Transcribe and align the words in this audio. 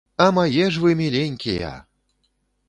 А 0.23 0.25
мае 0.37 0.65
ж 0.75 0.81
вы 0.85 0.95
міленькія! 1.03 1.71